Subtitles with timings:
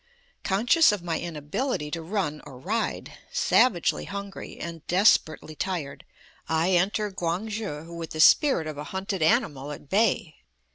[0.43, 6.05] Conscious of my inability to run or ride, savagely hungry, and desperately tired,
[6.49, 10.37] I enter Quang shi with the spirit of a hunted animal at bay.